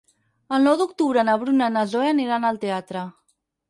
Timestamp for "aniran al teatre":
2.17-3.09